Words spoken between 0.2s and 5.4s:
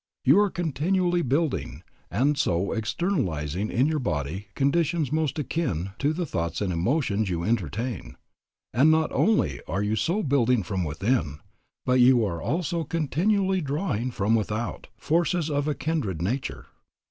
You are continually building, and so externalizing in your body conditions most